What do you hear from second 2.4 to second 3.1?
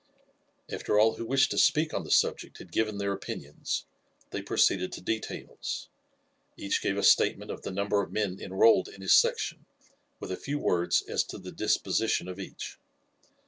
had given